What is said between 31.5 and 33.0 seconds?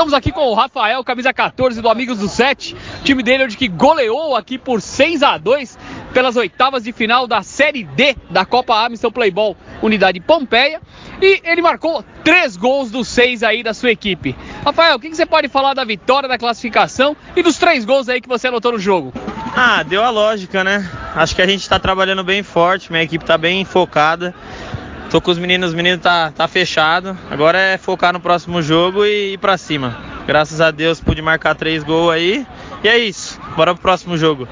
três gols aí. E é